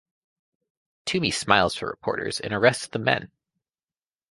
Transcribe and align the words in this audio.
Toomey 1.05 1.29
smiles 1.29 1.75
for 1.75 1.85
reporters 1.87 2.39
and 2.39 2.51
arrests 2.53 2.87
the 2.87 2.97
men. 2.97 3.29